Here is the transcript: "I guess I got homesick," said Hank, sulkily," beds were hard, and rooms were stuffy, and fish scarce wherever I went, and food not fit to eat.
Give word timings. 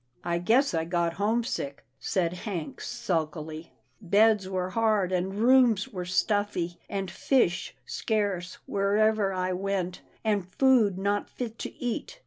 "I 0.33 0.39
guess 0.39 0.73
I 0.73 0.83
got 0.83 1.13
homesick," 1.21 1.85
said 1.99 2.33
Hank, 2.33 2.81
sulkily," 2.81 3.71
beds 4.17 4.49
were 4.49 4.71
hard, 4.71 5.11
and 5.11 5.35
rooms 5.35 5.89
were 5.89 6.05
stuffy, 6.05 6.79
and 6.89 7.11
fish 7.11 7.75
scarce 7.85 8.55
wherever 8.65 9.31
I 9.31 9.53
went, 9.53 10.01
and 10.23 10.51
food 10.55 10.97
not 10.97 11.29
fit 11.29 11.59
to 11.59 11.75
eat. 11.75 12.19